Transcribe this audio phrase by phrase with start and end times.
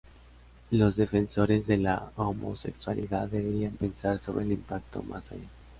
[0.71, 5.47] Los defensores de la homosexualidad deberían pensar sobre el impacto más allá.